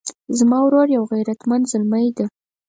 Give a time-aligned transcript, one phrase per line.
[0.39, 2.25] زما ورور یو غیرتمند زلمی ده